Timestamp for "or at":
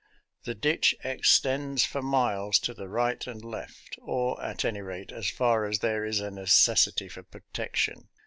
4.01-4.65